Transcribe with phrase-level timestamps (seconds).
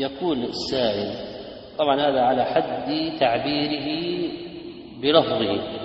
[0.00, 1.14] يقول السائل
[1.78, 4.28] طبعا هذا على حد تعبيره
[5.02, 5.78] بلفظه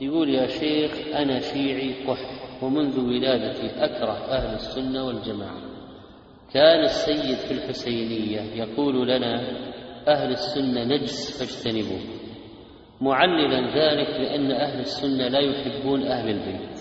[0.00, 5.60] يقول يا شيخ أنا شيعي قح ومنذ ولادتي أكره أهل السنة والجماعة.
[6.52, 9.40] كان السيد في الحسينية يقول لنا
[10.08, 12.00] أهل السنة نجس فاجتنبوه.
[13.00, 16.78] معللا ذلك بأن أهل السنة لا يحبون أهل البيت.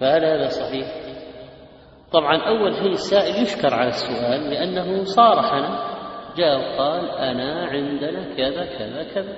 [0.00, 1.03] فهل هذا صحيح؟
[2.14, 5.94] طبعا أول شيء السائل يشكر على السؤال لأنه صارحنا
[6.36, 9.36] جاء وقال أنا عندنا كذا كذا كذا.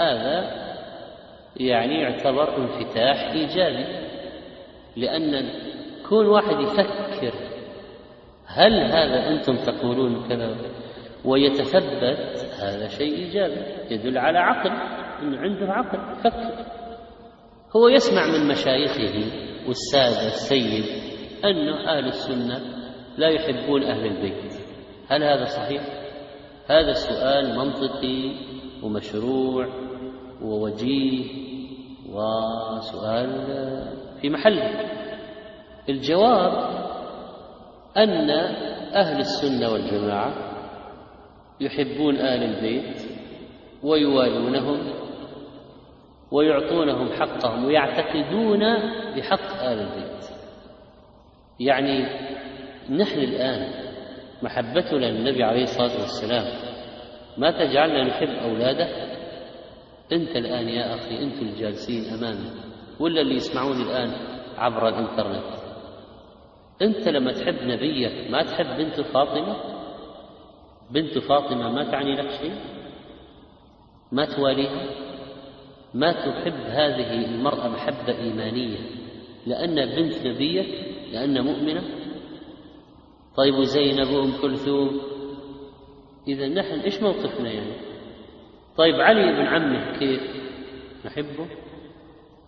[0.00, 0.50] هذا
[1.56, 3.86] يعني يعتبر انفتاح إيجابي
[4.96, 5.50] لأن
[6.08, 7.34] كون واحد يفكر
[8.46, 10.56] هل هذا أنتم تقولون كذا
[11.24, 13.60] ويتثبت هذا شيء إيجابي
[13.90, 14.70] يدل على عقل
[15.22, 16.64] أنه عنده عقل فكر.
[17.76, 19.32] هو يسمع من مشايخه
[19.68, 20.99] والسادة السيد
[21.44, 22.60] أن أهل السنة
[23.18, 24.52] لا يحبون أهل البيت.
[25.08, 25.82] هل هذا صحيح؟
[26.66, 28.32] هذا سؤال منطقي
[28.82, 29.68] ومشروع
[30.42, 31.24] ووجيه
[32.12, 33.30] وسؤال
[34.20, 34.90] في محله.
[35.88, 36.52] الجواب
[37.96, 38.30] أن
[38.94, 40.32] أهل السنة والجماعة
[41.60, 43.02] يحبون آل البيت
[43.82, 44.78] ويوالونهم
[46.30, 48.60] ويعطونهم حقهم ويعتقدون
[49.16, 50.39] بحق آل البيت.
[51.60, 52.02] يعني
[52.90, 53.68] نحن الآن
[54.42, 56.44] محبتنا للنبي عليه الصلاة والسلام
[57.38, 58.88] ما تجعلنا نحب أولاده؟
[60.12, 62.50] أنت الآن يا أخي أنتم الجالسين أمامي
[63.00, 64.12] ولا اللي يسمعوني الآن
[64.58, 65.44] عبر الإنترنت؟
[66.82, 69.56] أنت لما تحب نبيك ما تحب بنت فاطمة؟
[70.90, 72.54] بنت فاطمة ما تعني لك شيء؟
[74.12, 74.86] ما تواليها؟
[75.94, 78.78] ما تحب هذه المرأة محبة إيمانية
[79.46, 81.82] لأن بنت نبيك لأن مؤمنة.
[83.36, 85.00] طيب وزينب وأم كلثوم.
[86.28, 87.72] إذا نحن إيش موقفنا يعني؟
[88.76, 90.20] طيب علي بن عمه كيف؟
[91.06, 91.46] نحبه.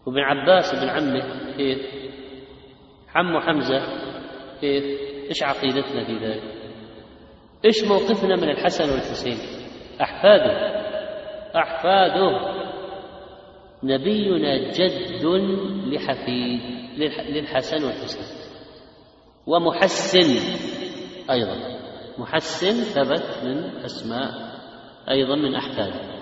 [0.06, 1.78] وابن عباس بن عمه كيف؟
[3.14, 3.80] عمه حمزة
[4.60, 4.84] كيف؟
[5.28, 6.42] إيش عقيدتنا في ذلك؟
[7.64, 9.36] إيش موقفنا من الحسن والحسين؟
[10.00, 10.82] أحفاده.
[11.56, 12.62] أحفاده.
[13.82, 15.24] نبينا جد
[15.86, 16.60] لحفيد
[17.28, 18.41] للحسن والحسين.
[19.46, 20.58] ومحسن.
[21.30, 21.56] أيضا.
[22.18, 24.30] محسن ثبت من أسماء
[25.10, 26.12] أيضا من أحفاده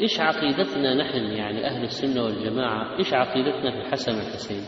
[0.00, 4.62] إيش عقيدتنا نحن يعني أهل السنة والجماعة؟ إيش عقيدتنا في الحسن والحسين؟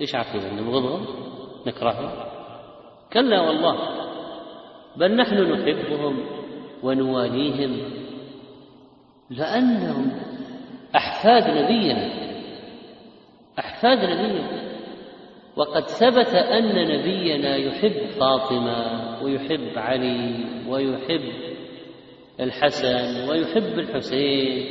[0.00, 1.06] إيش عقيدتنا؟ نبغضهم؟
[1.66, 2.10] نكرههم؟
[3.12, 3.76] كلا والله.
[4.96, 6.26] بل نحن نحبهم
[6.82, 7.92] ونواليهم
[9.30, 10.20] لأنهم
[10.96, 12.30] أحفاد نبينا.
[13.58, 14.59] أحفاد نبينا.
[15.60, 21.32] وقد ثبت أن نبينا يحب فاطمة ويحب علي ويحب
[22.40, 24.66] الحسن ويحب الحسين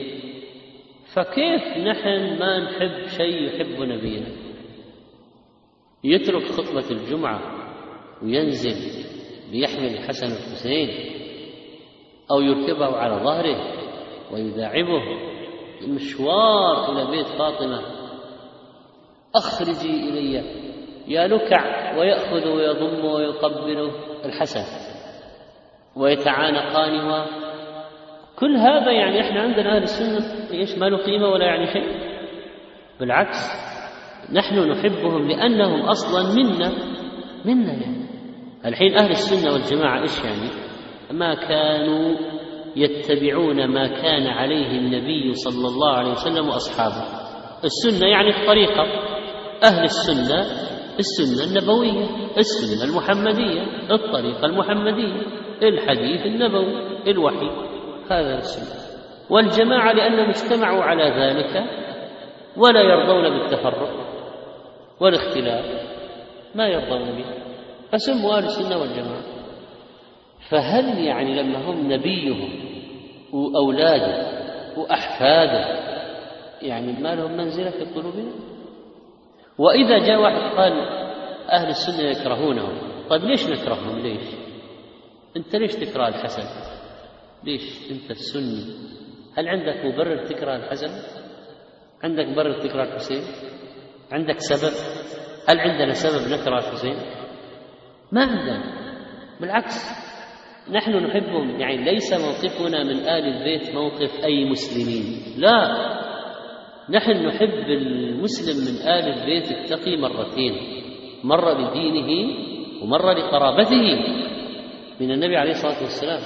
[1.14, 4.28] فكيف نحن ما نحب شيء يحب نبينا؟
[6.04, 7.42] يترك خطبة الجمعة
[8.24, 9.06] وينزل
[9.52, 10.90] ليحمل الحسن والحسين
[12.32, 13.74] أو يركبه على ظهره
[14.34, 15.02] ويداعبه
[15.82, 17.82] المشوار إلى بيت فاطمة.
[19.36, 20.70] أخرجي إلي.
[21.10, 23.92] يا لكع ويأخذ ويضم ويقبل
[24.26, 24.64] الحسن
[25.96, 27.26] ويتعانقان
[28.40, 32.10] كل هذا يعني إحنا عندنا أهل السنة إيش ما له قيمه ولا يعني شيء.
[33.00, 33.38] بالعكس
[34.34, 36.72] نحن نحبهم لأنهم أصلا منا
[37.46, 38.10] منا يعني.
[38.66, 40.50] الحين أهل السنة والجماعة إيش يعني؟
[41.12, 42.16] ما كانوا
[42.76, 47.04] يتبعون ما كان عليه النبي صلى الله عليه وسلم وأصحابه.
[47.64, 48.84] السنة يعني الطريقة.
[49.64, 50.46] أهل السنة
[51.00, 52.08] السنة النبوية
[52.38, 53.62] السنة المحمدية
[53.92, 55.22] الطريقة المحمدية
[55.64, 57.50] الحديث النبوي الوحي.
[58.12, 58.80] هذا السنة.
[59.30, 61.64] والجماعة لأنهم اجتمعوا على ذلك
[62.58, 63.90] ولا يرضون بالتفرق
[65.00, 65.66] والاختلاف.
[66.56, 67.26] ما يرضون به.
[67.92, 69.24] فسموا أهل السنة والجماعة.
[70.50, 72.50] فهل يعني لما هم نبيهم
[73.34, 74.40] وأولاده
[74.78, 75.90] وأحفاده
[76.62, 78.32] يعني ما لهم منزلة في قلوبنا؟
[79.60, 80.74] وإذا جاء واحد قال
[81.52, 82.78] أهل السنة يكرهونهم
[83.10, 84.24] طيب ليش نكرههم؟ ليش؟
[85.38, 86.44] أنت ليش تكره الحسن؟
[87.44, 88.64] ليش أنت السني؟
[89.38, 90.90] هل عندك مبرر تكره الحسن؟
[92.04, 93.22] عندك مبرر تكره الحسين؟
[94.12, 94.74] عندك سبب؟
[95.50, 96.96] هل عندنا سبب نكره الحسين؟
[98.12, 98.64] ما عندنا.
[99.42, 99.76] بالعكس
[100.72, 101.60] نحن نحبهم.
[101.60, 105.22] يعني ليس موقفنا من آل البيت موقف أي مسلمين.
[105.38, 106.00] لا.
[106.90, 110.54] نحن نحب المسلم من آل البيت التقي مرتين
[111.24, 112.34] مرة لدينه
[112.84, 114.00] ومرة لقرابته
[115.00, 116.20] من النبي عليه الصلاة والسلام.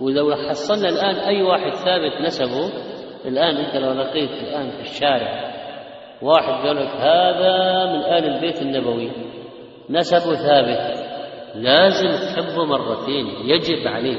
[0.00, 2.72] ولو حصلنا الآن أي واحد ثابت نسبه
[3.24, 5.56] الآن أنت لو لقيت الآن في الشارع
[6.22, 9.10] واحد قال لك هذا من آل البيت النبوي
[9.90, 11.06] نسبه ثابت
[11.54, 14.18] لازم تحبه مرتين يجب عليك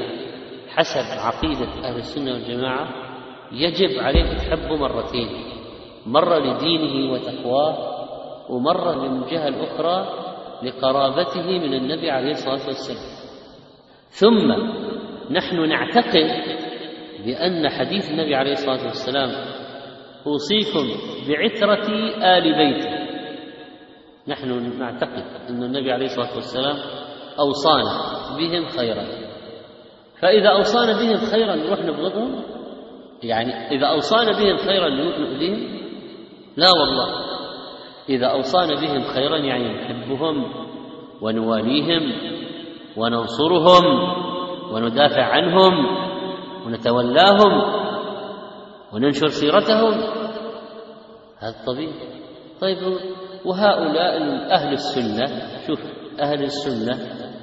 [0.68, 2.88] حسب عقيدة أهل السنة والجماعة
[3.52, 5.28] يجب عليك تحبه مرتين.
[6.08, 7.98] مرة لدينه وتقواه
[8.50, 10.08] ومرة من الجهة الأخرى
[10.62, 13.18] لقرابته من النبي عليه الصلاة والسلام.
[14.08, 14.52] ثم
[15.30, 16.30] نحن نعتقد
[17.24, 19.30] بأن حديث النبي عليه الصلاة والسلام
[20.26, 20.86] أوصيكم
[21.28, 21.88] بعترة
[22.22, 22.98] آل بيتي
[24.28, 26.76] نحن نعتقد أن النبي عليه الصلاة والسلام
[27.38, 27.92] أوصانا
[28.38, 29.04] بهم خيرا.
[30.20, 32.42] فإذا أوصانا بهم خيرا نروح نبغضهم
[33.22, 35.77] يعني إذا أوصانا بهم خيرا نؤذيهم
[36.56, 37.28] لا والله.
[38.08, 40.44] إذا أوصانا بهم خيرا يعني نحبهم
[41.22, 42.12] ونواليهم
[42.96, 43.84] وننصرهم
[44.72, 45.72] وندافع عنهم
[46.66, 47.62] ونتولاهم
[48.92, 49.94] وننشر سيرتهم.
[51.38, 51.92] هذا طبيعي
[52.60, 52.78] طيب
[53.44, 54.22] وهؤلاء
[54.52, 55.26] أهل السنة
[55.66, 55.80] شوف
[56.20, 56.98] أهل السنة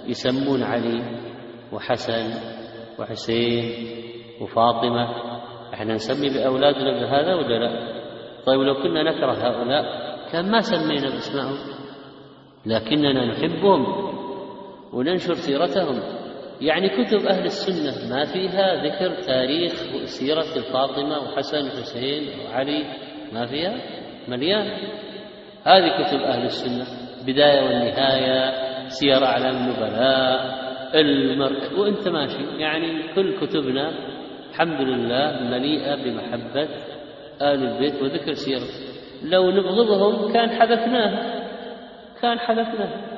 [0.07, 1.19] يسمون علي
[1.73, 2.33] وحسن
[2.99, 3.87] وحسين
[4.41, 5.07] وفاطمة.
[5.73, 7.94] إحنا نسمي بأولادنا بهذا ولا لا؟
[8.45, 9.85] طيب لو كنا نكره هؤلاء
[10.31, 11.57] كان ما سمينا بأسمائهم
[12.65, 13.85] لكننا نحبهم
[14.93, 15.99] وننشر سيرتهم.
[16.61, 22.83] يعني كتب أهل السنة ما فيها ذكر تاريخ سيرة فاطمة وحسن وحسين وعلي
[23.33, 23.75] ما فيها؟
[24.27, 24.67] مليان.
[25.63, 26.85] هذه كتب أهل السنة
[27.27, 30.65] بداية والنهاية سير أعلام النبلاء
[30.95, 31.79] المر...
[31.79, 33.91] وأنت ماشي يعني كل كتبنا
[34.49, 36.67] الحمد لله مليئة بمحبة
[37.41, 38.67] آل البيت وذكر سيرة.
[39.23, 41.35] لو نبغضهم كان حذفناه.
[42.21, 43.15] كان حذفناه.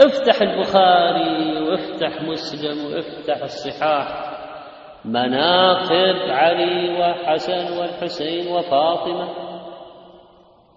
[0.00, 4.30] افتح البخاري وافتح مسلم وافتح الصحاح.
[5.04, 9.28] مناقب علي وحسن والحسين وفاطمة.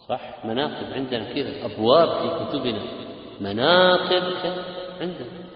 [0.10, 2.81] صح مناقب عندنا كذا أبواب في كتبنا.
[3.42, 4.24] مناقب
[5.01, 5.48] عندنا.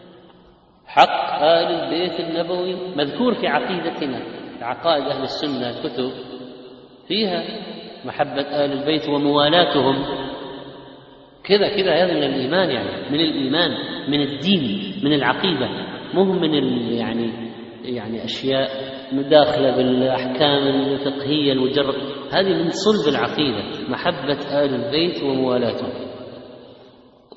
[0.86, 4.22] حق آل البيت النبوي مذكور في عقيدتنا.
[4.62, 6.31] عقائد أهل السنة الكتب.
[7.12, 7.44] فيها
[8.06, 10.06] محبة آل البيت وموالاتهم.
[11.44, 13.72] كذا كذا هذا من الإيمان يعني من الإيمان
[14.08, 15.70] من الدين من العقيدة.
[16.14, 16.54] مو من
[16.94, 17.32] يعني
[17.84, 18.70] يعني أشياء
[19.12, 21.96] مداخلة بالأحكام الفقهية المجرد.
[22.34, 26.12] هذه من صلب العقيدة محبة آل البيت وموالاتهم.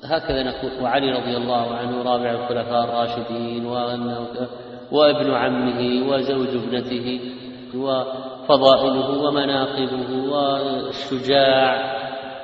[0.03, 3.65] هكذا نقول وعلي رضي الله عنه رابع الخلفاء الراشدين
[4.91, 7.19] وابن عمه وزوج ابنته
[8.45, 11.95] وفضائله ومناقبه والشجاع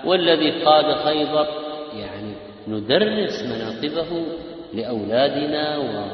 [0.05, 1.47] والذي قاد خيبر
[1.93, 2.35] يعني
[2.67, 4.25] ندرس مناقبه
[4.73, 6.11] لأولادنا و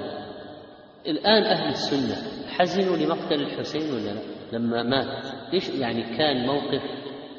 [1.07, 2.15] الآن أهل السنة
[2.47, 4.21] حزنوا لمقتل الحسين ولا لا؟
[4.53, 5.25] لما مات.
[5.53, 6.81] ليش يعني كان موقف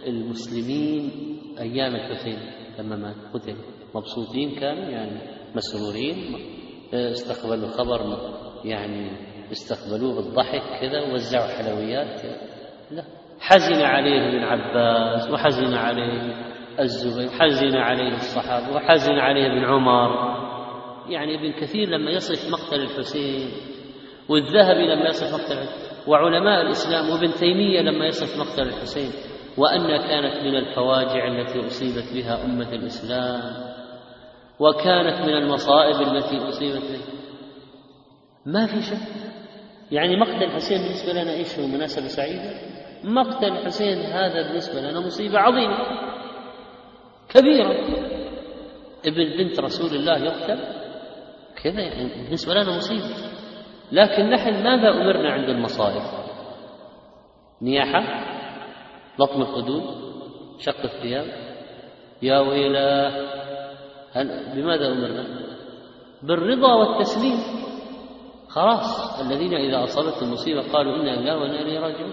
[0.07, 1.11] المسلمين
[1.59, 2.39] أيام الحسين
[2.79, 3.57] لما مات؟ قتل.
[3.95, 5.21] مبسوطين كانوا يعني
[5.55, 6.37] مسرورين
[6.95, 8.19] استقبلوا الخبر
[8.65, 9.11] يعني
[9.53, 12.23] استقبلوه بالضحك كذا ووزعوا حلويات
[12.91, 13.03] لا.
[13.41, 16.35] حزن عليه ابن عباس وحزن عليه
[16.81, 20.39] الزبير حزن عليه الصحابة وحزن عليه ابن عمر.
[21.09, 23.51] يعني ابن كثير لما يصف مقتل الحسين
[24.29, 25.69] والذهبي لما يصف مقتل
[26.07, 29.11] وعلماء الإسلام وابن تيمية لما يصف مقتل الحسين
[29.59, 33.41] وأن كانت من الفواجع التي أصيبت بها أمة الإسلام
[34.61, 37.19] وكانت من المصائب التي أصيبت بها.
[38.47, 39.28] ما في شك.
[39.93, 42.55] يعني مقتل الحسين بالنسبة لنا إيش هو مناسبة سعيدة؟
[43.05, 45.79] مقتل الحسين هذا بالنسبة لنا مصيبة عظيمة.
[47.29, 47.73] كبيرة.
[49.07, 50.59] ابن بنت رسول الله يقتل؟
[51.63, 53.15] كذا يعني بالنسبة لنا مصيبة.
[53.93, 56.03] لكن نحن ماذا أمرنا عند المصائب؟
[57.63, 58.25] نياحة
[59.19, 59.83] لطم الخدود
[60.59, 61.27] شق الثياب.
[62.23, 63.13] يا ويلاه
[64.55, 65.25] بماذا أمرنا؟
[66.23, 67.68] بالرضا والتسليم.
[68.49, 72.13] خلاص الذين إذا أصابتهم المصيبة قالوا إنا لله وإنا إليه راجعون.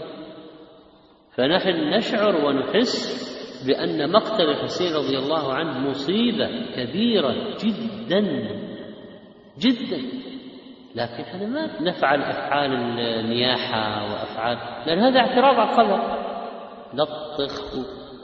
[1.36, 3.26] فنحن نشعر ونحس
[3.68, 7.34] بأن مقتل الحسين رضي الله عنه مصيبة كبيرة
[7.66, 8.22] جدا
[9.60, 10.02] جدا.
[10.96, 16.26] لكن إحنا ما نفعل أفعال النياحة وأفعال لأن هذا اعتراض على القدر.
[16.94, 17.74] لطخ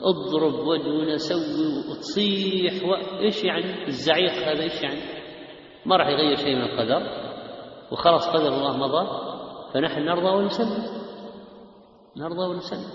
[0.02, 5.00] اضرب وجهنا سوي وتصيح وإيش يعني؟ الزعيق هذا إيش يعني؟
[5.86, 7.21] ما راح يغير شيء من القدر.
[7.92, 9.06] وخلاص قدر الله مضى
[9.74, 10.84] فنحن نرضى ونسلم.
[12.16, 12.90] نرضى ونسلم.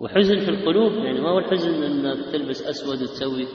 [0.00, 3.46] وحزن في القلوب يعني ما هو الحزن انك تلبس أسود وتسوي؟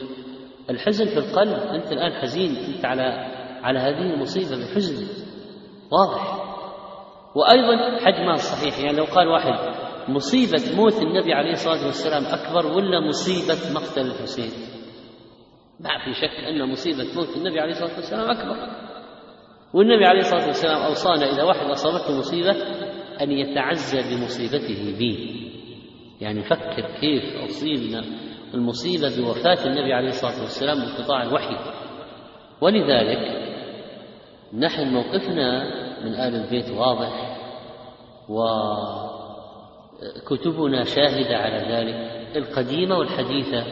[0.70, 3.04] الحزن في القلب أنت الآن حزين أنت على
[3.64, 5.08] على هذه المصيبة بحزن.
[5.92, 6.46] واضح.
[7.36, 9.76] وأيضا حجمها الصحيح يعني لو قال واحد
[10.10, 14.52] مصيبة موت النبي عليه الصلاة والسلام أكبر ولا مصيبة مقتل الحسين؟
[15.80, 18.85] ما في شك أن مصيبة موت النبي عليه الصلاة والسلام أكبر.
[19.74, 22.56] والنبي عليه الصلاة والسلام أوصانا إذا واحد أصابته مصيبة
[23.22, 25.46] أن يتعزى بمصيبته بي.
[26.22, 28.04] يعني فكر كيف أصيبنا
[28.54, 31.58] المصيبة بوفاة النبي عليه الصلاة والسلام وانقطاع الوحي.
[32.62, 33.46] ولذلك
[34.54, 35.64] نحن موقفنا
[36.04, 37.38] من آل البيت واضح
[40.30, 41.96] وكتبنا شاهدة على ذلك
[42.38, 43.64] القديمة والحديثة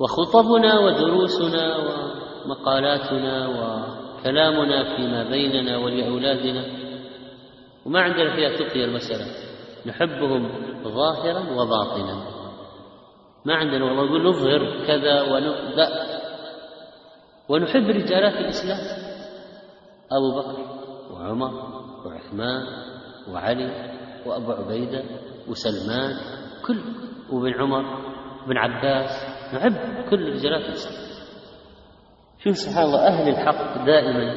[0.00, 3.48] وخطبنا ودروسنا ومقالاتنا
[4.20, 6.64] وكلامنا فيما بيننا ولأولادنا.
[7.86, 9.26] وما عندنا فيها تقي المسألة.
[9.86, 10.50] نحبهم
[10.82, 12.24] ظاهرا وباطنا.
[13.44, 15.88] ما عندنا والله نقول نظهر كذا ونبدأ.
[17.48, 18.78] ونحب رجالات الإسلام.
[20.12, 20.58] أبو بكر
[21.12, 21.52] وعمر
[22.06, 22.62] وعثمان
[23.32, 23.94] وعلي
[24.26, 25.02] وأبو عبيدة
[25.48, 26.16] وسلمان.
[26.66, 26.78] كل
[27.32, 27.84] وابن عمر
[28.42, 29.10] وابن عباس.
[29.54, 29.74] نحب
[30.10, 31.17] كل رجالات الإسلام.
[32.44, 34.34] شوف سبحان الله أهل الحق دائما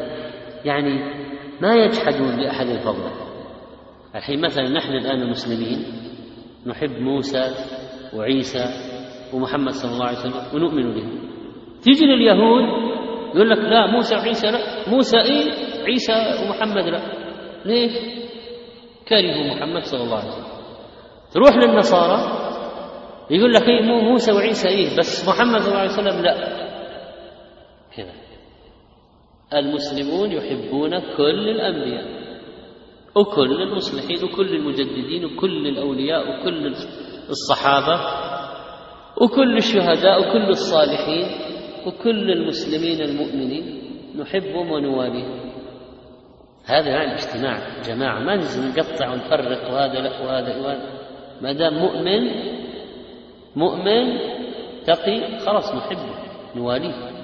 [0.66, 1.00] يعني
[1.62, 3.12] ما يجحدون لأحد فضله
[4.16, 5.86] الحين مثلا نحن الآن المسلمين
[6.66, 7.44] نحب موسى
[8.16, 8.66] وعيسى
[9.34, 11.08] ومحمد صلى الله عليه وسلم ونؤمن به
[11.84, 12.64] تيجي لليهود
[13.36, 14.60] يقول لك لا موسى وعيسى لا.
[14.88, 15.52] موسى إيه؟
[15.86, 17.02] عيسى ومحمد لا.
[17.66, 17.92] ليش؟
[19.10, 20.46] كرهوا محمد صلى الله عليه وسلم.
[21.34, 22.32] تروح للنصارى
[23.32, 26.62] يقول لك مو موسى وعيسى إيه؟ بس محمد صلى الله عليه وسلم لا.
[27.98, 28.14] كذا
[29.54, 32.22] المسلمون يحبون كل الأنبياء
[33.16, 36.76] وكل المصلحين وكل المجددين وكل الأولياء وكل
[37.30, 38.02] الصحابة
[39.22, 41.26] وكل الشهداء وكل الصالحين
[41.88, 43.82] وكل المسلمين المؤمنين.
[44.18, 45.52] نحبهم ونواليهم.
[46.66, 51.02] هذا يعني اجتماع جماعة ما نجي نقطع ونفرق وهذا لا وهذا وهذا.
[51.42, 52.32] ما دام مؤمن
[53.56, 54.18] مؤمن
[54.88, 56.16] تقي خلاص نحبه
[56.56, 57.21] نواليه.